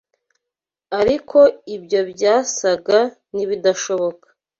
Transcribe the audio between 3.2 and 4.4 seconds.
n’ibidashoboka